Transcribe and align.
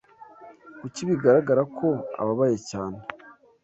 Kuki 0.79 1.01
bigaragara 1.09 1.61
ko 1.77 1.87
ababaye 2.21 2.57
cyane? 2.69 2.99